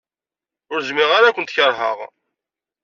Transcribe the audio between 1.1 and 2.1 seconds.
ara ad kent-keṛheɣ.